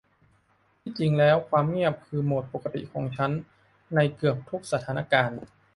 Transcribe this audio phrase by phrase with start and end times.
[0.81, 3.31] ที่จริงแล้ว ความเงียบคือโหมดปกติของฉัน
[3.95, 5.39] ในเกือบทุกสถานการณ์